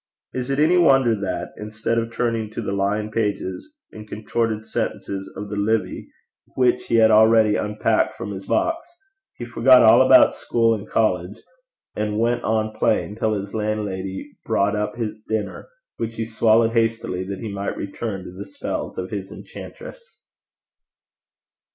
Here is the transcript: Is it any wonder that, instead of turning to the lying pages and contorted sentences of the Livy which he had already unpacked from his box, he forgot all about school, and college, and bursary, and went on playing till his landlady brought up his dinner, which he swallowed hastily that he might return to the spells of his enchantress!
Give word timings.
Is 0.33 0.49
it 0.49 0.57
any 0.57 0.79
wonder 0.79 1.13
that, 1.13 1.53
instead 1.57 1.99
of 1.99 2.11
turning 2.11 2.49
to 2.53 2.61
the 2.63 2.71
lying 2.71 3.11
pages 3.11 3.71
and 3.91 4.07
contorted 4.07 4.65
sentences 4.65 5.29
of 5.35 5.47
the 5.49 5.55
Livy 5.55 6.09
which 6.55 6.87
he 6.87 6.95
had 6.95 7.11
already 7.11 7.55
unpacked 7.55 8.15
from 8.17 8.31
his 8.31 8.47
box, 8.47 8.87
he 9.35 9.45
forgot 9.45 9.83
all 9.83 10.01
about 10.01 10.33
school, 10.33 10.73
and 10.73 10.89
college, 10.89 11.35
and 11.95 12.13
bursary, 12.13 12.13
and 12.13 12.19
went 12.19 12.43
on 12.43 12.73
playing 12.73 13.15
till 13.17 13.39
his 13.39 13.53
landlady 13.53 14.31
brought 14.43 14.75
up 14.75 14.95
his 14.95 15.21
dinner, 15.29 15.67
which 15.97 16.15
he 16.15 16.25
swallowed 16.25 16.71
hastily 16.71 17.23
that 17.23 17.37
he 17.41 17.53
might 17.53 17.77
return 17.77 18.23
to 18.23 18.31
the 18.31 18.45
spells 18.45 18.97
of 18.97 19.11
his 19.11 19.31
enchantress! 19.31 20.19